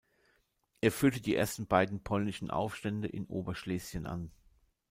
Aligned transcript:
Er 0.81 0.91
führte 0.91 1.21
die 1.21 1.35
ersten 1.35 1.67
beiden 1.67 2.01
polnischen 2.01 2.49
Aufstände 2.49 3.07
in 3.07 3.27
Oberschlesien 3.27 4.07
an. 4.07 4.31